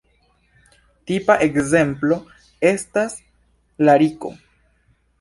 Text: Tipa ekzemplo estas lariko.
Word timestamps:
Tipa 1.11 1.35
ekzemplo 1.49 2.19
estas 2.73 3.23
lariko. 3.87 4.37